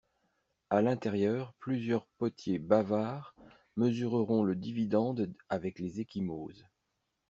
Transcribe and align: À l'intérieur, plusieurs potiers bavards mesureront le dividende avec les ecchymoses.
À 0.71 0.81
l'intérieur, 0.81 1.53
plusieurs 1.59 2.07
potiers 2.17 2.57
bavards 2.57 3.35
mesureront 3.75 4.41
le 4.41 4.55
dividende 4.55 5.31
avec 5.47 5.77
les 5.77 5.99
ecchymoses. 6.01 6.65